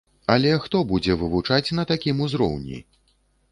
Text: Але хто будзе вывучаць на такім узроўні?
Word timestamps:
Але 0.35 0.53
хто 0.63 0.81
будзе 0.91 1.17
вывучаць 1.19 1.73
на 1.81 1.87
такім 1.93 2.25
узроўні? 2.29 2.83